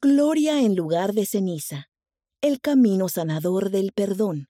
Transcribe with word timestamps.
Gloria 0.00 0.60
en 0.60 0.76
lugar 0.76 1.12
de 1.12 1.26
ceniza. 1.26 1.88
El 2.40 2.60
camino 2.60 3.08
sanador 3.08 3.70
del 3.70 3.90
perdón. 3.90 4.48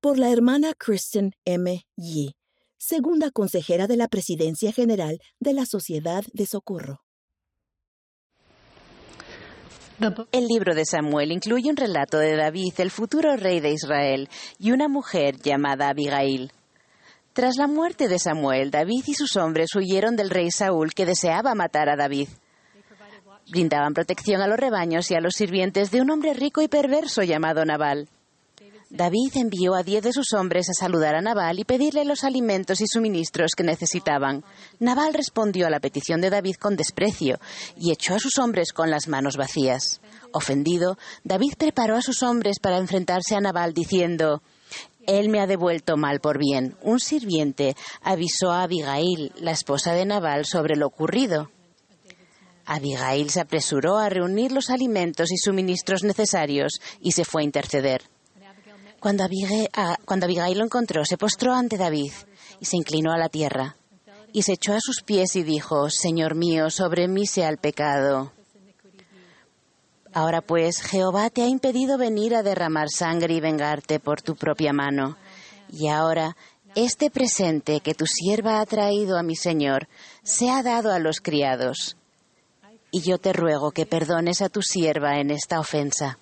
Por 0.00 0.18
la 0.18 0.32
hermana 0.32 0.72
Kristen 0.76 1.36
M. 1.44 1.86
Yi, 1.94 2.34
segunda 2.76 3.30
consejera 3.30 3.86
de 3.86 3.96
la 3.96 4.08
Presidencia 4.08 4.72
General 4.72 5.20
de 5.38 5.52
la 5.52 5.64
Sociedad 5.64 6.24
de 6.32 6.46
Socorro. 6.46 7.04
El 10.32 10.48
libro 10.48 10.74
de 10.74 10.84
Samuel 10.84 11.30
incluye 11.30 11.70
un 11.70 11.76
relato 11.76 12.18
de 12.18 12.34
David, 12.34 12.72
el 12.78 12.90
futuro 12.90 13.36
rey 13.36 13.60
de 13.60 13.70
Israel, 13.70 14.28
y 14.58 14.72
una 14.72 14.88
mujer 14.88 15.36
llamada 15.40 15.90
Abigail. 15.90 16.50
Tras 17.32 17.58
la 17.58 17.68
muerte 17.68 18.08
de 18.08 18.18
Samuel, 18.18 18.72
David 18.72 19.04
y 19.06 19.14
sus 19.14 19.36
hombres 19.36 19.68
huyeron 19.76 20.16
del 20.16 20.30
rey 20.30 20.50
Saúl 20.50 20.94
que 20.94 21.06
deseaba 21.06 21.54
matar 21.54 21.88
a 21.88 21.96
David. 21.96 22.28
Brindaban 23.50 23.94
protección 23.94 24.40
a 24.40 24.46
los 24.46 24.58
rebaños 24.58 25.10
y 25.10 25.14
a 25.14 25.20
los 25.20 25.34
sirvientes 25.34 25.90
de 25.90 26.00
un 26.00 26.10
hombre 26.10 26.34
rico 26.34 26.62
y 26.62 26.68
perverso 26.68 27.22
llamado 27.22 27.64
Nabal. 27.64 28.08
David 28.90 29.32
envió 29.34 29.74
a 29.74 29.82
diez 29.82 30.04
de 30.04 30.12
sus 30.12 30.32
hombres 30.34 30.68
a 30.70 30.72
saludar 30.72 31.16
a 31.16 31.20
Nabal 31.20 31.58
y 31.58 31.64
pedirle 31.64 32.04
los 32.04 32.22
alimentos 32.22 32.80
y 32.80 32.86
suministros 32.86 33.52
que 33.56 33.64
necesitaban. 33.64 34.44
Nabal 34.78 35.14
respondió 35.14 35.66
a 35.66 35.70
la 35.70 35.80
petición 35.80 36.20
de 36.20 36.30
David 36.30 36.54
con 36.60 36.76
desprecio 36.76 37.40
y 37.76 37.90
echó 37.90 38.14
a 38.14 38.20
sus 38.20 38.38
hombres 38.38 38.72
con 38.72 38.90
las 38.90 39.08
manos 39.08 39.36
vacías. 39.36 40.00
Ofendido, 40.32 40.96
David 41.24 41.54
preparó 41.58 41.96
a 41.96 42.02
sus 42.02 42.22
hombres 42.22 42.60
para 42.60 42.78
enfrentarse 42.78 43.34
a 43.34 43.40
Nabal 43.40 43.74
diciendo 43.74 44.42
Él 45.08 45.28
me 45.28 45.40
ha 45.40 45.48
devuelto 45.48 45.96
mal 45.96 46.20
por 46.20 46.38
bien. 46.38 46.76
Un 46.80 47.00
sirviente 47.00 47.74
avisó 48.00 48.52
a 48.52 48.62
Abigail, 48.62 49.32
la 49.40 49.50
esposa 49.50 49.92
de 49.92 50.06
Nabal, 50.06 50.44
sobre 50.46 50.76
lo 50.76 50.86
ocurrido. 50.86 51.50
Abigail 52.66 53.30
se 53.30 53.40
apresuró 53.40 53.98
a 53.98 54.08
reunir 54.08 54.52
los 54.52 54.70
alimentos 54.70 55.30
y 55.32 55.36
suministros 55.36 56.02
necesarios 56.02 56.80
y 57.00 57.12
se 57.12 57.24
fue 57.24 57.42
a 57.42 57.44
interceder. 57.44 58.02
Cuando 59.00 59.24
Abigail, 59.24 60.58
lo 60.58 60.64
encontró, 60.64 61.04
se 61.04 61.18
postró 61.18 61.52
ante 61.52 61.76
David 61.76 62.12
y 62.60 62.64
se 62.64 62.76
inclinó 62.76 63.12
a 63.12 63.18
la 63.18 63.28
tierra 63.28 63.76
y 64.32 64.42
se 64.42 64.54
echó 64.54 64.72
a 64.72 64.80
sus 64.80 65.02
pies 65.02 65.36
y 65.36 65.42
dijo, 65.42 65.90
Señor 65.90 66.34
mío, 66.34 66.70
sobre 66.70 67.06
mí 67.06 67.26
sea 67.26 67.50
el 67.50 67.58
pecado. 67.58 68.32
Ahora 70.12 70.40
pues, 70.40 70.80
Jehová 70.80 71.28
te 71.28 71.42
ha 71.42 71.48
impedido 71.48 71.98
venir 71.98 72.34
a 72.34 72.42
derramar 72.42 72.88
sangre 72.88 73.34
y 73.34 73.40
vengarte 73.40 74.00
por 74.00 74.22
tu 74.22 74.36
propia 74.36 74.72
mano. 74.72 75.18
Y 75.70 75.88
ahora, 75.88 76.36
este 76.74 77.10
presente 77.10 77.80
que 77.80 77.94
tu 77.94 78.06
sierva 78.06 78.60
ha 78.60 78.66
traído 78.66 79.18
a 79.18 79.22
mi 79.22 79.36
Señor, 79.36 79.88
se 80.22 80.50
ha 80.50 80.62
dado 80.62 80.92
a 80.92 80.98
los 80.98 81.20
criados 81.20 81.96
y 82.94 83.00
yo 83.00 83.18
te 83.18 83.32
ruego 83.32 83.72
que 83.72 83.86
perdones 83.86 84.40
a 84.40 84.48
tu 84.48 84.62
sierva 84.62 85.18
en 85.18 85.32
esta 85.32 85.58
ofensa. 85.58 86.16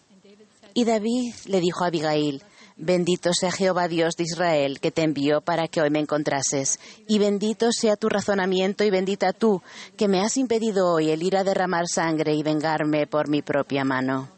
Y 0.73 0.87
David 0.87 1.35
le 1.45 1.61
dijo 1.61 1.85
a 1.85 1.89
Abigail, 1.89 2.43
Bendito 2.79 3.35
sea 3.35 3.53
Jehová 3.53 3.89
Dios 3.89 4.17
de 4.17 4.25
Israel, 4.25 4.81
que 4.81 4.91
te 4.91 5.03
envió 5.03 5.43
para 5.43 5.69
que 5.69 5.83
hoy 5.83 5.91
me 5.91 5.99
encontrases, 5.99 6.81
y 7.07 7.19
bendito 7.19 7.73
sea 7.73 7.97
tu 7.97 8.09
razonamiento 8.09 8.85
y 8.85 8.91
bendita 8.91 9.35
tú, 9.35 9.61
que 9.99 10.09
me 10.09 10.23
has 10.23 10.39
impedido 10.39 10.91
hoy 10.91 11.11
el 11.11 11.23
ir 11.23 11.37
a 11.37 11.45
derramar 11.45 11.85
sangre 11.89 12.35
y 12.35 12.43
vengarme 12.43 13.07
por 13.07 13.29
mi 13.29 13.43
propia 13.43 13.85
mano. 13.85 14.31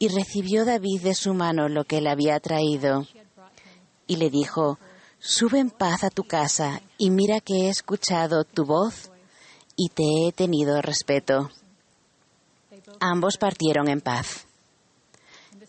Y 0.00 0.08
recibió 0.08 0.64
David 0.64 1.02
de 1.02 1.14
su 1.14 1.34
mano 1.34 1.68
lo 1.68 1.84
que 1.84 2.00
le 2.00 2.10
había 2.10 2.40
traído, 2.40 3.06
y 4.08 4.16
le 4.16 4.28
dijo, 4.28 4.80
Sube 5.20 5.60
en 5.60 5.70
paz 5.70 6.02
a 6.02 6.10
tu 6.10 6.24
casa, 6.24 6.80
y 6.98 7.10
mira 7.10 7.38
que 7.38 7.66
he 7.66 7.68
escuchado 7.68 8.42
tu 8.42 8.64
voz 8.64 9.11
y 9.76 9.88
te 9.88 10.28
he 10.28 10.32
tenido 10.32 10.80
respeto. 10.80 11.50
Ambos 13.00 13.36
partieron 13.36 13.88
en 13.88 14.00
paz. 14.00 14.46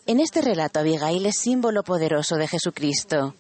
En 0.06 0.20
este 0.20 0.42
relato, 0.42 0.80
Abigail 0.80 1.26
es 1.26 1.38
símbolo 1.38 1.84
poderoso 1.84 2.36
de 2.36 2.48
Jesucristo. 2.48 3.36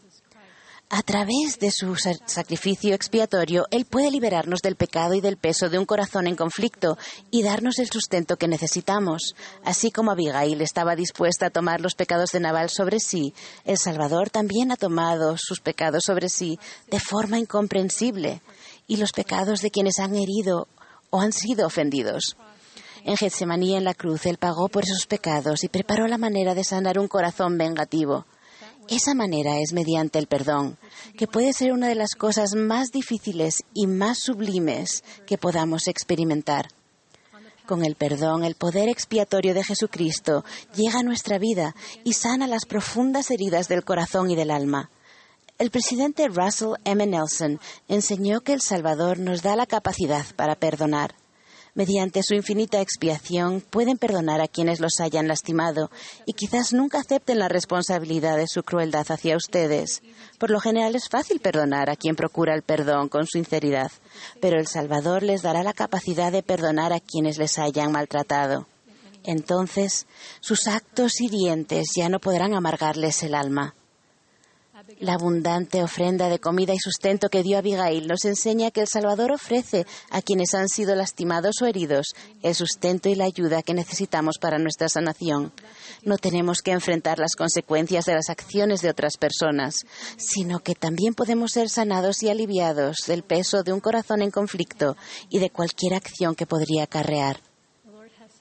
A 0.89 1.01
través 1.01 1.57
de 1.59 1.71
su 1.71 1.95
sacrificio 1.95 2.93
expiatorio, 2.93 3.65
Él 3.71 3.85
puede 3.85 4.11
liberarnos 4.11 4.59
del 4.61 4.75
pecado 4.75 5.15
y 5.15 5.21
del 5.21 5.37
peso 5.37 5.67
de 5.67 5.79
un 5.79 5.85
corazón 5.85 6.27
en 6.27 6.35
conflicto 6.35 6.99
y 7.31 7.41
darnos 7.41 7.79
el 7.79 7.89
sustento 7.89 8.37
que 8.37 8.47
necesitamos. 8.47 9.33
Así 9.65 9.89
como 9.89 10.11
Abigail 10.11 10.61
estaba 10.61 10.95
dispuesta 10.95 11.47
a 11.47 11.49
tomar 11.49 11.81
los 11.81 11.95
pecados 11.95 12.29
de 12.31 12.41
Nabal 12.41 12.69
sobre 12.69 12.99
sí, 12.99 13.33
el 13.65 13.79
Salvador 13.79 14.29
también 14.29 14.71
ha 14.71 14.75
tomado 14.75 15.35
sus 15.37 15.61
pecados 15.61 16.03
sobre 16.05 16.29
sí 16.29 16.59
de 16.91 16.99
forma 16.99 17.39
incomprensible 17.39 18.41
y 18.87 18.97
los 18.97 19.11
pecados 19.11 19.61
de 19.61 19.71
quienes 19.71 19.99
han 19.99 20.15
herido 20.15 20.67
o 21.09 21.21
han 21.21 21.31
sido 21.31 21.67
ofendidos. 21.67 22.37
En 23.05 23.17
Getsemaní 23.17 23.75
en 23.75 23.83
la 23.83 23.93
cruz 23.93 24.25
Él 24.25 24.37
pagó 24.37 24.69
por 24.69 24.83
esos 24.83 25.05
pecados 25.07 25.63
y 25.63 25.67
preparó 25.69 26.07
la 26.07 26.17
manera 26.17 26.55
de 26.55 26.63
sanar 26.63 26.97
un 26.97 27.07
corazón 27.07 27.57
vengativo. 27.57 28.25
Esa 28.89 29.13
manera 29.13 29.59
es 29.59 29.73
mediante 29.73 30.19
el 30.19 30.27
perdón, 30.27 30.77
que 31.17 31.27
puede 31.27 31.53
ser 31.53 31.71
una 31.71 31.87
de 31.87 31.95
las 31.95 32.15
cosas 32.15 32.55
más 32.55 32.91
difíciles 32.91 33.63
y 33.73 33.87
más 33.87 34.19
sublimes 34.19 35.03
que 35.25 35.37
podamos 35.37 35.87
experimentar. 35.87 36.67
Con 37.65 37.85
el 37.85 37.95
perdón, 37.95 38.43
el 38.43 38.55
poder 38.55 38.89
expiatorio 38.89 39.53
de 39.53 39.63
Jesucristo 39.63 40.43
llega 40.75 40.99
a 40.99 41.03
nuestra 41.03 41.37
vida 41.37 41.75
y 42.03 42.13
sana 42.13 42.45
las 42.45 42.65
profundas 42.65 43.31
heridas 43.31 43.69
del 43.69 43.85
corazón 43.85 44.29
y 44.31 44.35
del 44.35 44.51
alma. 44.51 44.89
El 45.63 45.71
presidente 45.71 46.27
Russell 46.27 46.73
M. 46.83 47.07
Nelson 47.07 47.57
enseñó 47.87 48.41
que 48.41 48.51
el 48.51 48.59
Salvador 48.59 49.17
nos 49.17 49.43
da 49.43 49.55
la 49.55 49.65
capacidad 49.65 50.25
para 50.35 50.55
perdonar. 50.55 51.15
Mediante 51.73 52.21
su 52.21 52.33
infinita 52.33 52.81
expiación 52.81 53.61
pueden 53.61 53.97
perdonar 53.97 54.41
a 54.41 54.49
quienes 54.49 54.81
los 54.81 54.99
hayan 54.99 55.29
lastimado 55.29 55.89
y 56.25 56.33
quizás 56.33 56.73
nunca 56.73 56.99
acepten 56.99 57.39
la 57.39 57.47
responsabilidad 57.47 58.35
de 58.35 58.49
su 58.49 58.63
crueldad 58.63 59.09
hacia 59.09 59.37
ustedes. 59.37 60.01
Por 60.37 60.49
lo 60.49 60.59
general 60.59 60.97
es 60.97 61.07
fácil 61.07 61.39
perdonar 61.39 61.89
a 61.89 61.95
quien 61.95 62.17
procura 62.17 62.55
el 62.55 62.63
perdón 62.63 63.07
con 63.07 63.25
sinceridad, 63.25 63.89
pero 64.41 64.59
el 64.59 64.67
Salvador 64.67 65.23
les 65.23 65.43
dará 65.43 65.63
la 65.63 65.71
capacidad 65.71 66.33
de 66.33 66.43
perdonar 66.43 66.91
a 66.91 66.99
quienes 66.99 67.37
les 67.37 67.57
hayan 67.57 67.93
maltratado. 67.93 68.67
Entonces 69.23 70.07
sus 70.41 70.67
actos 70.67 71.21
hirientes 71.21 71.87
ya 71.95 72.09
no 72.09 72.19
podrán 72.19 72.53
amargarles 72.53 73.23
el 73.23 73.33
alma. 73.33 73.75
La 74.99 75.13
abundante 75.13 75.81
ofrenda 75.81 76.29
de 76.29 76.39
comida 76.39 76.73
y 76.73 76.77
sustento 76.77 77.29
que 77.29 77.43
dio 77.43 77.57
Abigail 77.57 78.07
nos 78.07 78.25
enseña 78.25 78.71
que 78.71 78.81
el 78.81 78.87
Salvador 78.87 79.31
ofrece 79.31 79.85
a 80.09 80.21
quienes 80.21 80.53
han 80.53 80.67
sido 80.67 80.95
lastimados 80.95 81.61
o 81.61 81.65
heridos 81.65 82.07
el 82.41 82.53
sustento 82.53 83.09
y 83.09 83.15
la 83.15 83.25
ayuda 83.25 83.63
que 83.63 83.73
necesitamos 83.73 84.37
para 84.39 84.59
nuestra 84.59 84.89
sanación. 84.89 85.53
No 86.03 86.17
tenemos 86.17 86.61
que 86.61 86.71
enfrentar 86.71 87.17
las 87.17 87.35
consecuencias 87.35 88.05
de 88.05 88.13
las 88.13 88.29
acciones 88.29 88.81
de 88.81 88.89
otras 88.89 89.17
personas, 89.17 89.75
sino 90.17 90.59
que 90.59 90.75
también 90.75 91.13
podemos 91.13 91.51
ser 91.51 91.69
sanados 91.69 92.21
y 92.21 92.29
aliviados 92.29 92.97
del 93.07 93.23
peso 93.23 93.63
de 93.63 93.73
un 93.73 93.79
corazón 93.79 94.21
en 94.21 94.31
conflicto 94.31 94.97
y 95.29 95.39
de 95.39 95.49
cualquier 95.49 95.93
acción 95.93 96.35
que 96.35 96.45
podría 96.45 96.83
acarrear. 96.83 97.39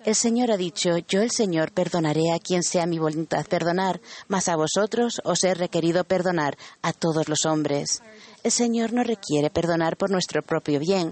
El 0.04 0.16
Señor 0.16 0.50
ha 0.50 0.56
dicho, 0.56 0.98
yo 1.08 1.22
el 1.22 1.30
Señor 1.30 1.70
perdonaré 1.70 2.32
a 2.34 2.40
quien 2.40 2.64
sea 2.64 2.86
mi 2.86 2.98
voluntad 2.98 3.46
perdonar, 3.46 4.00
mas 4.26 4.48
a 4.48 4.56
vosotros 4.56 5.20
os 5.24 5.44
he 5.44 5.54
requerido 5.54 6.02
perdonar 6.02 6.58
a 6.82 6.92
todos 6.92 7.28
los 7.28 7.46
hombres. 7.46 8.02
El 8.42 8.50
Señor 8.50 8.92
no 8.92 9.04
requiere 9.04 9.48
perdonar 9.48 9.96
por 9.96 10.10
nuestro 10.10 10.42
propio 10.42 10.80
bien, 10.80 11.10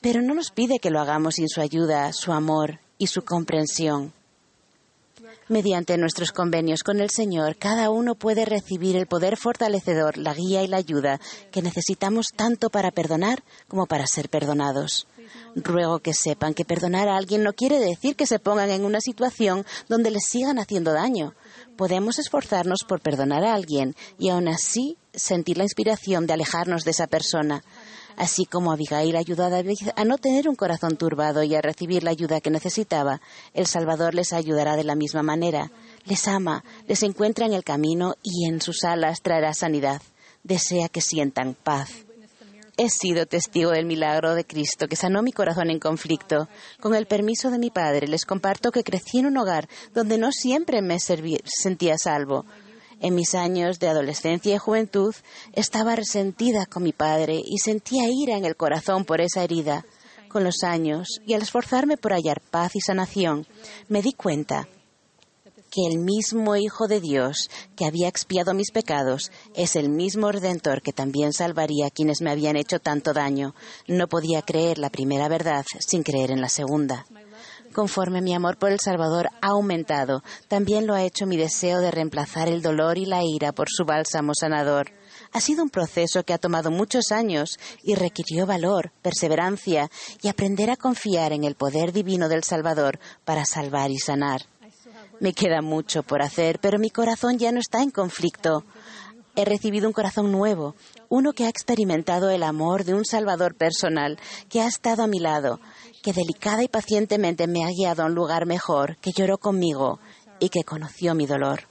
pero 0.00 0.22
no 0.22 0.32
nos 0.32 0.50
pide 0.50 0.78
que 0.78 0.90
lo 0.90 1.00
hagamos 1.00 1.34
sin 1.34 1.48
su 1.48 1.60
ayuda, 1.60 2.10
su 2.14 2.32
amor 2.32 2.80
y 2.96 3.08
su 3.08 3.22
comprensión. 3.22 4.14
Mediante 5.48 5.98
nuestros 5.98 6.32
convenios 6.32 6.82
con 6.82 7.00
el 7.00 7.10
Señor, 7.10 7.56
cada 7.56 7.90
uno 7.90 8.14
puede 8.14 8.46
recibir 8.46 8.96
el 8.96 9.06
poder 9.06 9.36
fortalecedor, 9.36 10.16
la 10.16 10.32
guía 10.32 10.62
y 10.62 10.68
la 10.68 10.78
ayuda 10.78 11.20
que 11.50 11.60
necesitamos 11.60 12.28
tanto 12.34 12.70
para 12.70 12.92
perdonar 12.92 13.42
como 13.68 13.84
para 13.84 14.06
ser 14.06 14.30
perdonados. 14.30 15.06
Ruego 15.54 15.98
que 15.98 16.14
sepan 16.14 16.54
que 16.54 16.64
perdonar 16.64 17.08
a 17.08 17.16
alguien 17.16 17.42
no 17.42 17.52
quiere 17.52 17.78
decir 17.78 18.16
que 18.16 18.26
se 18.26 18.38
pongan 18.38 18.70
en 18.70 18.84
una 18.84 19.00
situación 19.00 19.64
donde 19.88 20.10
les 20.10 20.24
sigan 20.24 20.58
haciendo 20.58 20.92
daño. 20.92 21.34
Podemos 21.76 22.18
esforzarnos 22.18 22.80
por 22.86 23.00
perdonar 23.00 23.44
a 23.44 23.54
alguien 23.54 23.94
y 24.18 24.28
aún 24.28 24.48
así 24.48 24.96
sentir 25.14 25.58
la 25.58 25.64
inspiración 25.64 26.26
de 26.26 26.34
alejarnos 26.34 26.84
de 26.84 26.90
esa 26.92 27.06
persona. 27.06 27.62
Así 28.16 28.44
como 28.44 28.72
Abigail 28.72 29.16
ayudó 29.16 29.44
a 29.44 29.50
David 29.50 29.88
a 29.96 30.04
no 30.04 30.18
tener 30.18 30.48
un 30.48 30.54
corazón 30.54 30.96
turbado 30.96 31.42
y 31.42 31.54
a 31.54 31.62
recibir 31.62 32.02
la 32.02 32.10
ayuda 32.10 32.40
que 32.40 32.50
necesitaba, 32.50 33.20
el 33.54 33.66
Salvador 33.66 34.14
les 34.14 34.32
ayudará 34.32 34.76
de 34.76 34.84
la 34.84 34.94
misma 34.94 35.22
manera. 35.22 35.70
Les 36.04 36.28
ama, 36.28 36.64
les 36.86 37.02
encuentra 37.02 37.46
en 37.46 37.54
el 37.54 37.64
camino 37.64 38.14
y 38.22 38.46
en 38.48 38.60
sus 38.60 38.84
alas 38.84 39.22
traerá 39.22 39.54
sanidad. 39.54 40.02
Desea 40.42 40.88
que 40.88 41.00
sientan 41.00 41.54
paz. 41.54 41.90
He 42.78 42.88
sido 42.88 43.26
testigo 43.26 43.70
del 43.70 43.84
milagro 43.84 44.34
de 44.34 44.46
Cristo 44.46 44.88
que 44.88 44.96
sanó 44.96 45.22
mi 45.22 45.30
corazón 45.30 45.68
en 45.68 45.78
conflicto. 45.78 46.48
Con 46.80 46.94
el 46.94 47.06
permiso 47.06 47.50
de 47.50 47.58
mi 47.58 47.70
padre, 47.70 48.08
les 48.08 48.24
comparto 48.24 48.72
que 48.72 48.82
crecí 48.82 49.18
en 49.18 49.26
un 49.26 49.36
hogar 49.36 49.68
donde 49.92 50.16
no 50.16 50.32
siempre 50.32 50.80
me 50.80 50.98
sentía 50.98 51.98
salvo. 51.98 52.46
En 53.00 53.14
mis 53.14 53.34
años 53.34 53.78
de 53.78 53.88
adolescencia 53.88 54.54
y 54.54 54.58
juventud 54.58 55.14
estaba 55.52 55.96
resentida 55.96 56.64
con 56.64 56.82
mi 56.82 56.92
padre 56.92 57.42
y 57.44 57.58
sentía 57.58 58.04
ira 58.08 58.38
en 58.38 58.46
el 58.46 58.56
corazón 58.56 59.04
por 59.04 59.20
esa 59.20 59.44
herida. 59.44 59.84
Con 60.28 60.42
los 60.42 60.62
años 60.62 61.20
y 61.26 61.34
al 61.34 61.42
esforzarme 61.42 61.98
por 61.98 62.12
hallar 62.12 62.40
paz 62.40 62.74
y 62.74 62.80
sanación, 62.80 63.46
me 63.88 64.00
di 64.00 64.14
cuenta 64.14 64.66
que 65.72 65.86
el 65.90 65.98
mismo 65.98 66.54
Hijo 66.54 66.86
de 66.86 67.00
Dios 67.00 67.48
que 67.76 67.86
había 67.86 68.06
expiado 68.06 68.52
mis 68.52 68.70
pecados 68.70 69.32
es 69.54 69.74
el 69.74 69.88
mismo 69.88 70.30
Redentor 70.30 70.82
que 70.82 70.92
también 70.92 71.32
salvaría 71.32 71.86
a 71.86 71.90
quienes 71.90 72.20
me 72.20 72.30
habían 72.30 72.56
hecho 72.56 72.78
tanto 72.78 73.14
daño. 73.14 73.54
No 73.88 74.06
podía 74.06 74.42
creer 74.42 74.76
la 74.76 74.90
primera 74.90 75.28
verdad 75.28 75.64
sin 75.78 76.02
creer 76.02 76.30
en 76.30 76.42
la 76.42 76.50
segunda. 76.50 77.06
Conforme 77.72 78.20
mi 78.20 78.34
amor 78.34 78.58
por 78.58 78.70
el 78.70 78.80
Salvador 78.80 79.30
ha 79.40 79.48
aumentado, 79.48 80.22
también 80.46 80.86
lo 80.86 80.92
ha 80.92 81.04
hecho 81.04 81.24
mi 81.24 81.38
deseo 81.38 81.80
de 81.80 81.90
reemplazar 81.90 82.48
el 82.48 82.60
dolor 82.60 82.98
y 82.98 83.06
la 83.06 83.24
ira 83.24 83.52
por 83.52 83.68
su 83.70 83.86
bálsamo 83.86 84.32
sanador. 84.38 84.92
Ha 85.32 85.40
sido 85.40 85.62
un 85.62 85.70
proceso 85.70 86.22
que 86.22 86.34
ha 86.34 86.38
tomado 86.38 86.70
muchos 86.70 87.12
años 87.12 87.58
y 87.82 87.94
requirió 87.94 88.44
valor, 88.44 88.92
perseverancia 89.00 89.90
y 90.20 90.28
aprender 90.28 90.68
a 90.68 90.76
confiar 90.76 91.32
en 91.32 91.44
el 91.44 91.54
poder 91.54 91.94
divino 91.94 92.28
del 92.28 92.44
Salvador 92.44 92.98
para 93.24 93.46
salvar 93.46 93.90
y 93.90 93.98
sanar. 93.98 94.42
Me 95.22 95.34
queda 95.34 95.62
mucho 95.62 96.02
por 96.02 96.20
hacer, 96.20 96.58
pero 96.58 96.80
mi 96.80 96.90
corazón 96.90 97.38
ya 97.38 97.52
no 97.52 97.60
está 97.60 97.80
en 97.80 97.92
conflicto. 97.92 98.64
He 99.36 99.44
recibido 99.44 99.86
un 99.86 99.92
corazón 99.92 100.32
nuevo, 100.32 100.74
uno 101.08 101.32
que 101.32 101.44
ha 101.44 101.48
experimentado 101.48 102.28
el 102.30 102.42
amor 102.42 102.82
de 102.82 102.94
un 102.94 103.04
Salvador 103.04 103.54
personal, 103.54 104.18
que 104.48 104.62
ha 104.62 104.66
estado 104.66 105.04
a 105.04 105.06
mi 105.06 105.20
lado, 105.20 105.60
que 106.02 106.12
delicada 106.12 106.64
y 106.64 106.66
pacientemente 106.66 107.46
me 107.46 107.62
ha 107.62 107.68
guiado 107.68 108.02
a 108.02 108.06
un 108.06 108.16
lugar 108.16 108.46
mejor, 108.46 108.96
que 108.96 109.12
lloró 109.12 109.38
conmigo 109.38 110.00
y 110.40 110.48
que 110.48 110.64
conoció 110.64 111.14
mi 111.14 111.26
dolor. 111.26 111.68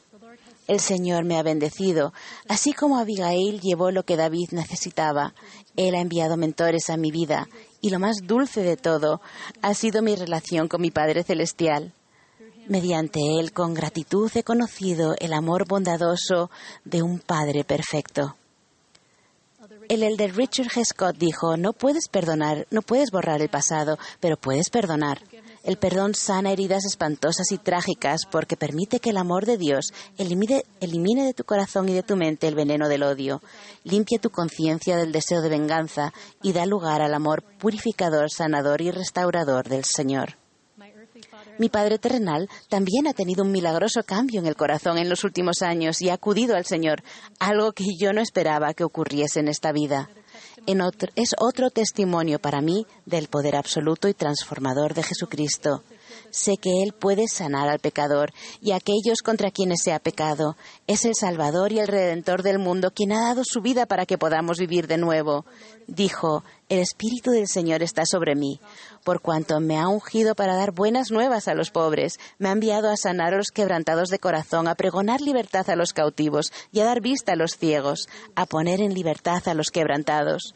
El 0.70 0.80
Señor 0.80 1.26
me 1.26 1.38
ha 1.38 1.44
bendecido, 1.44 2.14
así 2.48 2.72
como 2.72 3.00
Abigail 3.00 3.60
llevó 3.60 3.92
lo 3.92 4.04
que 4.04 4.16
David 4.16 4.52
necesitaba. 4.52 5.34
Él 5.76 5.96
ha 5.96 6.00
enviado 6.00 6.38
mentores 6.38 6.90
a 6.90 6.96
mi 6.96 7.12
vida, 7.12 7.50
y 7.82 7.90
lo 7.90 8.00
más 8.00 8.16
dulce 8.24 8.64
de 8.64 8.78
todo 8.78 9.20
ha 9.62 9.74
sido 9.74 10.02
mi 10.02 10.16
relación 10.16 10.70
con 10.70 10.80
mi 10.80 10.90
Padre 10.90 11.24
Celestial. 11.26 11.94
Mediante 12.68 13.20
él, 13.40 13.52
con 13.52 13.74
gratitud, 13.74 14.32
he 14.36 14.44
conocido 14.44 15.16
el 15.20 15.34
amor 15.34 15.68
bondadoso 15.68 16.50
de 16.86 17.02
un 17.02 17.20
Padre 17.20 17.64
perfecto. 17.64 18.36
El 19.90 20.04
elder 20.04 20.36
Richard 20.36 20.68
G. 20.68 20.86
Scott 20.86 21.18
dijo, 21.18 21.58
no 21.58 21.74
puedes 21.74 22.08
perdonar, 22.08 22.66
no 22.72 22.82
puedes 22.82 23.12
borrar 23.12 23.42
el 23.42 23.50
pasado, 23.50 23.98
pero 24.20 24.38
puedes 24.38 24.70
perdonar. 24.70 25.22
El 25.64 25.78
perdón 25.78 26.16
sana 26.16 26.52
heridas 26.52 26.86
espantosas 26.86 27.52
y 27.52 27.58
trágicas 27.58 28.22
porque 28.30 28.58
permite 28.58 29.00
que 29.00 29.12
el 29.12 29.18
amor 29.18 29.46
de 29.46 29.58
Dios 29.58 29.94
elimine, 30.18 30.64
elimine, 30.80 31.26
de 31.26 31.34
tu 31.34 31.44
corazón 31.44 31.90
y 31.90 31.94
de 31.94 32.04
tu 32.04 32.16
mente 32.16 32.48
el 32.48 32.56
veneno 32.56 32.90
del 32.90 33.04
odio, 33.04 33.42
limpie 33.84 34.18
tu 34.18 34.30
conciencia 34.30 34.98
del 34.98 35.12
deseo 35.12 35.42
de 35.42 35.50
venganza 35.50 36.14
y 36.42 36.54
da 36.54 36.66
lugar 36.66 37.02
al 37.02 37.14
amor 37.14 37.44
purificador, 37.60 38.32
sanador 38.32 38.82
y 38.82 38.92
restaurador 38.92 39.70
del 39.70 39.84
Señor. 39.84 40.41
Mi 41.58 41.70
padre 41.70 42.00
terrenal 42.00 42.50
también 42.70 43.08
ha 43.08 43.14
tenido 43.14 43.44
un 43.44 43.52
milagroso 43.52 44.04
cambio 44.04 44.40
en 44.40 44.48
el 44.48 44.56
corazón 44.56 44.98
en 44.98 45.10
los 45.10 45.24
últimos 45.24 45.62
años 45.62 46.02
y 46.02 46.10
ha 46.10 46.16
acudido 46.16 46.56
al 46.56 46.66
Señor, 46.66 47.04
algo 47.40 47.72
que 47.74 47.86
yo 48.00 48.14
no 48.14 48.22
esperaba 48.22 48.74
que 48.74 48.84
ocurriese 48.84 49.40
en 49.40 49.48
esta 49.48 49.72
vida. 49.72 50.10
es 51.16 51.36
otro 51.40 51.70
testimonio 51.70 52.40
para 52.40 52.62
mí 52.62 52.86
del 53.06 53.28
poder 53.28 53.56
absoluto 53.56 54.08
y 54.08 54.14
transformador 54.14 54.94
de 54.94 55.04
Jesucristo. 55.04 55.84
Sé 56.30 56.58
que 56.58 56.84
Él 56.84 56.94
puede 56.94 57.28
sanar 57.28 57.68
al 57.70 57.80
pecador 57.80 58.32
y 58.62 58.72
a 58.72 58.76
aquellos 58.78 59.22
contra 59.24 59.52
quienes 59.52 59.82
se 59.84 59.94
ha 59.94 60.00
pecado. 60.00 60.56
Es 60.88 61.06
el 61.06 61.16
Salvador 61.16 61.72
y 61.72 61.80
el 61.80 61.88
Redentor 61.88 62.44
del 62.44 62.60
mundo 62.60 62.92
quien 62.92 63.12
ha 63.12 63.22
dado 63.22 63.44
su 63.44 63.62
vida 63.62 63.86
para 63.86 64.06
que 64.06 64.18
podamos 64.18 64.58
vivir 64.60 64.88
de 64.88 64.98
nuevo. 64.98 65.46
Dijo, 65.88 66.44
el 66.70 66.80
Espíritu 66.80 67.32
del 67.32 67.48
Señor 67.48 67.84
está 67.84 68.06
sobre 68.06 68.36
mí, 68.36 68.62
por 69.04 69.20
cuanto 69.20 69.60
me 69.60 69.78
ha 69.78 69.90
ungido 69.90 70.36
para 70.36 70.56
dar 70.56 70.72
buenas 70.72 71.12
nuevas 71.12 71.50
a 71.50 71.54
los 71.54 71.70
pobres, 71.70 72.18
me 72.38 72.48
ha 72.48 72.54
enviado 72.54 72.90
a 72.90 72.96
sanar 72.96 73.34
a 73.34 73.38
los 73.38 73.52
quebrantados 73.52 74.10
de 74.10 74.20
corazón, 74.20 74.68
a 74.70 74.76
pregonar 74.76 75.20
libertad 75.20 75.70
a 75.70 75.76
los 75.76 75.92
cautivos 75.92 76.54
y 76.72 76.80
a 76.80 76.86
dar 76.86 77.02
vista 77.02 77.34
a 77.34 77.36
los 77.36 77.58
ciegos, 77.58 78.08
a 78.36 78.46
poner 78.46 78.80
en 78.80 78.94
libertad 78.94 79.46
a 79.48 79.54
los 79.54 79.70
quebrantados. 79.70 80.56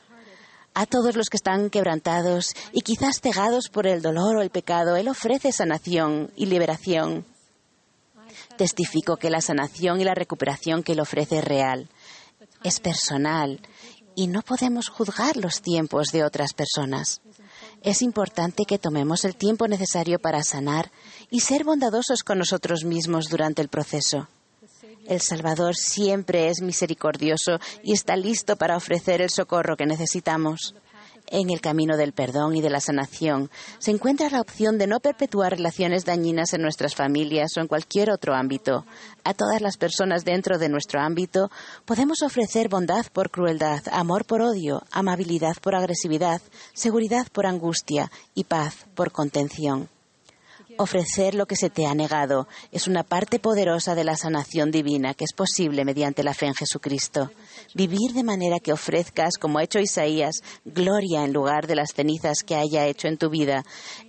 A 0.78 0.86
todos 0.86 1.16
los 1.16 1.30
que 1.30 1.38
están 1.38 1.70
quebrantados 1.70 2.54
y 2.74 2.82
quizás 2.82 3.22
cegados 3.22 3.70
por 3.70 3.88
el 3.88 4.02
dolor 4.02 4.36
o 4.36 4.42
el 4.42 4.50
pecado, 4.50 4.98
Él 4.98 5.08
ofrece 5.08 5.54
sanación 5.54 6.32
y 6.36 6.48
liberación. 6.48 7.26
Testifico 8.58 9.16
que 9.16 9.30
la 9.30 9.40
sanación 9.40 10.02
y 10.02 10.04
la 10.04 10.14
recuperación 10.14 10.84
que 10.84 10.92
Él 10.92 11.00
ofrece 11.00 11.38
es 11.38 11.46
real, 11.46 11.88
es 12.62 12.82
personal 12.82 13.62
y 14.16 14.28
no 14.28 14.42
podemos 14.42 14.90
juzgar 14.90 15.38
los 15.38 15.62
tiempos 15.62 16.08
de 16.12 16.26
otras 16.26 16.54
personas. 16.54 17.22
Es 17.82 18.02
importante 18.02 18.66
que 18.66 18.78
tomemos 18.78 19.24
el 19.24 19.38
tiempo 19.38 19.70
necesario 19.70 20.20
para 20.20 20.44
sanar 20.44 20.92
y 21.30 21.40
ser 21.40 21.64
bondadosos 21.64 22.24
con 22.24 22.38
nosotros 22.38 22.84
mismos 22.84 23.30
durante 23.30 23.62
el 23.62 23.70
proceso. 23.70 24.28
El 25.08 25.22
Salvador 25.22 25.76
siempre 25.76 26.50
es 26.50 26.62
misericordioso 26.62 27.60
y 27.84 27.94
está 27.94 28.16
listo 28.16 28.56
para 28.56 28.76
ofrecer 28.76 29.22
el 29.22 29.30
socorro 29.30 29.78
que 29.78 29.86
necesitamos. 29.86 30.74
En 31.28 31.50
el 31.50 31.60
camino 31.60 31.98
del 31.98 32.14
perdón 32.14 32.56
y 32.56 32.62
de 32.62 32.70
la 32.70 32.80
sanación 32.80 33.50
se 33.80 33.92
encuentra 33.92 34.30
la 34.30 34.42
opción 34.42 34.78
de 34.78 34.86
no 34.88 35.00
perpetuar 35.00 35.54
relaciones 35.54 36.06
dañinas 36.06 36.54
en 36.54 36.62
nuestras 36.62 36.94
familias 36.94 37.58
o 37.58 37.62
en 37.62 37.68
cualquier 37.68 38.12
otro 38.12 38.36
ámbito. 38.36 38.86
A 39.24 39.34
todas 39.34 39.62
las 39.62 39.78
personas 39.78 40.24
dentro 40.24 40.60
de 40.60 40.70
nuestro 40.70 41.02
ámbito 41.02 41.50
podemos 41.86 42.22
ofrecer 42.22 42.70
bondad 42.70 43.08
por 43.12 43.32
crueldad, 43.32 43.82
amor 43.92 44.26
por 44.26 44.42
odio, 44.42 44.84
amabilidad 44.92 45.56
por 45.62 45.76
agresividad, 45.76 46.42
seguridad 46.74 47.28
por 47.32 47.48
angustia 47.48 48.12
y 48.36 48.44
paz 48.44 48.86
por 48.94 49.12
contención. 49.12 49.90
Ofrecer 50.78 51.36
lo 51.36 51.46
que 51.46 51.56
se 51.56 51.70
te 51.70 51.86
ha 51.86 51.96
negado 51.96 52.50
es 52.74 52.88
una 52.88 53.04
parte 53.04 53.40
poderosa 53.40 53.96
de 53.96 54.04
la 54.04 54.18
sanación 54.18 54.72
divina 54.72 55.14
que 55.14 55.24
es 55.24 55.32
posible 55.32 55.86
mediante 55.86 56.22
la 56.22 56.34
fe 56.34 56.48
en 56.48 56.54
Jesucristo. 56.54 57.32
Vivir 57.74 58.12
de 58.14 58.24
manera 58.24 58.60
que 58.60 58.74
ofrezcas, 58.74 59.38
como 59.40 59.60
ha 59.60 59.64
hecho 59.64 59.80
Isaías, 59.80 60.42
gloria 60.66 61.24
en 61.24 61.32
lugar 61.32 61.68
de 61.68 61.76
las 61.76 61.94
cenizas 61.96 62.40
que 62.46 62.56
haya 62.56 62.88
hecho 62.88 63.08
en 63.08 63.18
tu 63.18 63.30
vida, 63.30 63.64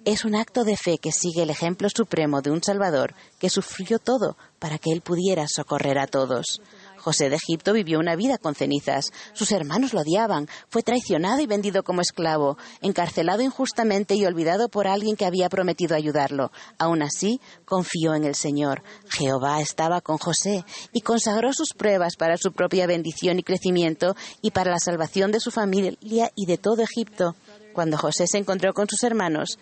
es 0.04 0.24
un 0.24 0.34
acto 0.34 0.64
de 0.64 0.76
fe 0.76 0.98
que 0.98 1.12
sigue 1.12 1.44
el 1.44 1.50
ejemplo 1.50 1.88
supremo 1.88 2.42
de 2.42 2.50
un 2.50 2.62
Salvador 2.62 3.14
que 3.38 3.48
sufrió 3.48 4.00
todo 4.00 4.36
para 4.58 4.78
que 4.78 4.90
Él 4.90 5.02
pudiera 5.02 5.46
socorrer 5.48 5.98
a 5.98 6.08
todos. 6.08 6.60
José 7.06 7.30
de 7.30 7.36
Egipto 7.36 7.72
vivió 7.72 8.00
una 8.00 8.16
vida 8.16 8.36
con 8.36 8.56
cenizas. 8.56 9.12
Sus 9.32 9.52
hermanos 9.52 9.92
lo 9.92 10.00
odiaban. 10.00 10.48
Fue 10.68 10.82
traicionado 10.82 11.40
y 11.40 11.46
vendido 11.46 11.84
como 11.84 12.00
esclavo, 12.00 12.58
encarcelado 12.80 13.42
injustamente 13.42 14.16
y 14.16 14.26
olvidado 14.26 14.68
por 14.68 14.88
alguien 14.88 15.14
que 15.14 15.24
había 15.24 15.48
prometido 15.48 15.94
ayudarlo. 15.94 16.50
Aún 16.80 17.02
así, 17.02 17.40
confió 17.64 18.16
en 18.16 18.24
el 18.24 18.34
Señor. 18.34 18.82
Jehová 19.08 19.60
estaba 19.60 20.00
con 20.00 20.18
José 20.18 20.64
y 20.92 21.02
consagró 21.02 21.52
sus 21.52 21.74
pruebas 21.74 22.16
para 22.16 22.38
su 22.38 22.50
propia 22.50 22.88
bendición 22.88 23.38
y 23.38 23.44
crecimiento 23.44 24.16
y 24.42 24.50
para 24.50 24.72
la 24.72 24.80
salvación 24.80 25.30
de 25.30 25.38
su 25.38 25.52
familia 25.52 26.32
y 26.34 26.46
de 26.46 26.58
todo 26.58 26.82
Egipto. 26.82 27.36
Cuando 27.72 27.98
José 27.98 28.26
se 28.26 28.38
encontró 28.38 28.74
con 28.74 28.88
sus 28.88 29.04
hermanos, 29.04 29.60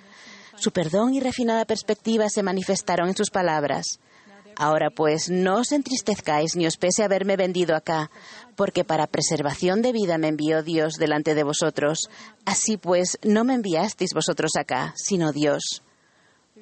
su 0.57 0.71
perdón 0.71 1.13
y 1.13 1.21
refinada 1.21 1.67
perspectiva 1.67 2.31
se 2.31 2.43
manifestaron 2.43 3.11
en 3.11 3.17
sus 3.17 3.29
palabras. 3.29 4.01
Ahora 4.57 4.91
pues, 4.91 5.31
no 5.31 5.59
os 5.59 5.73
entristezcáis 5.73 6.57
ni 6.57 6.67
os 6.67 6.77
pese 6.77 7.03
haberme 7.03 7.37
vendido 7.37 7.75
acá, 7.75 8.11
porque 8.57 8.85
para 8.85 9.07
preservación 9.07 9.83
de 9.83 9.93
vida 9.93 10.19
me 10.19 10.29
envió 10.29 10.63
Dios 10.63 10.95
delante 10.95 11.35
de 11.35 11.43
vosotros. 11.43 12.09
Así 12.45 12.77
pues, 12.77 13.19
no 13.23 13.45
me 13.45 13.55
enviasteis 13.55 14.15
vosotros 14.15 14.53
acá, 14.57 14.95
sino 14.97 15.33
Dios. 15.33 15.83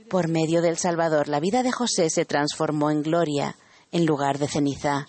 Por 0.08 0.28
medio 0.28 0.62
del 0.62 0.78
Salvador, 0.78 1.28
la 1.28 1.40
vida 1.40 1.62
de 1.62 1.72
José 1.72 2.10
se 2.10 2.24
transformó 2.24 2.90
en 2.90 3.02
gloria 3.02 3.56
en 3.92 4.06
lugar 4.06 4.38
de 4.38 4.48
ceniza. 4.48 5.06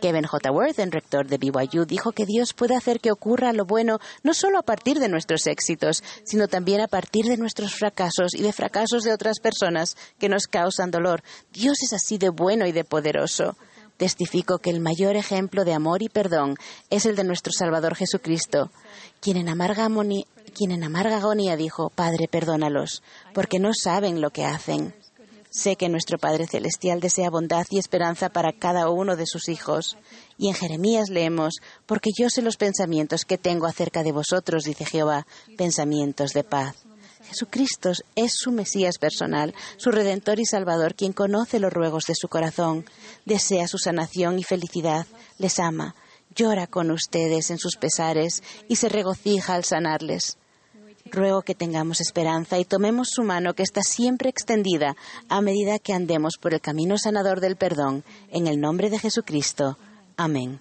Kevin 0.00 0.24
J. 0.24 0.50
Worthen, 0.50 0.90
rector 0.90 1.26
de 1.28 1.38
BYU, 1.38 1.84
dijo 1.84 2.12
que 2.12 2.26
Dios 2.26 2.54
puede 2.54 2.74
hacer 2.74 3.00
que 3.00 3.12
ocurra 3.12 3.52
lo 3.52 3.64
bueno 3.64 4.00
no 4.22 4.34
solo 4.34 4.58
a 4.58 4.62
partir 4.62 4.98
de 4.98 5.08
nuestros 5.08 5.46
éxitos, 5.46 6.02
sino 6.24 6.48
también 6.48 6.80
a 6.80 6.88
partir 6.88 7.26
de 7.26 7.36
nuestros 7.36 7.74
fracasos 7.74 8.34
y 8.34 8.42
de 8.42 8.52
fracasos 8.52 9.04
de 9.04 9.12
otras 9.12 9.38
personas 9.40 9.96
que 10.18 10.28
nos 10.28 10.46
causan 10.46 10.90
dolor. 10.90 11.22
Dios 11.52 11.78
es 11.82 11.92
así 11.92 12.18
de 12.18 12.30
bueno 12.30 12.66
y 12.66 12.72
de 12.72 12.84
poderoso. 12.84 13.56
Testifico 13.96 14.58
que 14.58 14.70
el 14.70 14.80
mayor 14.80 15.16
ejemplo 15.16 15.64
de 15.64 15.74
amor 15.74 16.02
y 16.02 16.08
perdón 16.08 16.56
es 16.88 17.04
el 17.04 17.16
de 17.16 17.24
nuestro 17.24 17.52
Salvador 17.52 17.94
Jesucristo, 17.94 18.70
quien 19.20 19.36
en 19.36 19.50
amarga, 19.50 19.88
quien 20.54 20.70
en 20.70 20.84
amarga 20.84 21.18
agonía 21.18 21.56
dijo, 21.56 21.90
Padre, 21.90 22.26
perdónalos, 22.26 23.02
porque 23.34 23.58
no 23.58 23.72
saben 23.74 24.22
lo 24.22 24.30
que 24.30 24.46
hacen. 24.46 24.94
Sé 25.50 25.74
que 25.74 25.88
nuestro 25.88 26.16
Padre 26.16 26.46
Celestial 26.46 27.00
desea 27.00 27.28
bondad 27.28 27.66
y 27.70 27.78
esperanza 27.78 28.28
para 28.28 28.52
cada 28.52 28.88
uno 28.88 29.16
de 29.16 29.26
sus 29.26 29.48
hijos. 29.48 29.98
Y 30.38 30.46
en 30.46 30.54
Jeremías 30.54 31.08
leemos, 31.10 31.54
porque 31.86 32.10
yo 32.16 32.30
sé 32.30 32.40
los 32.40 32.56
pensamientos 32.56 33.24
que 33.24 33.36
tengo 33.36 33.66
acerca 33.66 34.04
de 34.04 34.12
vosotros, 34.12 34.62
dice 34.62 34.84
Jehová, 34.84 35.26
pensamientos 35.56 36.32
de 36.34 36.44
paz. 36.44 36.76
Jesucristo 37.24 37.90
es 38.14 38.32
su 38.36 38.52
Mesías 38.52 38.98
personal, 38.98 39.54
su 39.76 39.90
Redentor 39.90 40.38
y 40.38 40.46
Salvador, 40.46 40.94
quien 40.94 41.12
conoce 41.12 41.58
los 41.58 41.72
ruegos 41.72 42.04
de 42.06 42.14
su 42.14 42.28
corazón, 42.28 42.84
desea 43.24 43.66
su 43.66 43.78
sanación 43.78 44.38
y 44.38 44.44
felicidad, 44.44 45.06
les 45.38 45.58
ama, 45.58 45.96
llora 46.34 46.68
con 46.68 46.92
ustedes 46.92 47.50
en 47.50 47.58
sus 47.58 47.76
pesares 47.76 48.42
y 48.68 48.76
se 48.76 48.88
regocija 48.88 49.54
al 49.54 49.64
sanarles. 49.64 50.38
Ruego 51.12 51.42
que 51.42 51.54
tengamos 51.54 52.00
esperanza 52.00 52.58
y 52.58 52.64
tomemos 52.64 53.08
su 53.10 53.22
mano 53.22 53.54
que 53.54 53.62
está 53.62 53.82
siempre 53.82 54.30
extendida 54.30 54.96
a 55.28 55.40
medida 55.40 55.78
que 55.78 55.92
andemos 55.92 56.34
por 56.40 56.54
el 56.54 56.60
camino 56.60 56.98
sanador 56.98 57.40
del 57.40 57.56
perdón. 57.56 58.04
En 58.30 58.46
el 58.46 58.60
nombre 58.60 58.90
de 58.90 58.98
Jesucristo. 58.98 59.76
Amén. 60.16 60.60